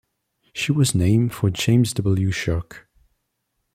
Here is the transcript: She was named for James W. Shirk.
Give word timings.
She 0.51 0.71
was 0.71 0.95
named 0.95 1.31
for 1.31 1.51
James 1.51 1.93
W. 1.93 2.31
Shirk. 2.31 2.89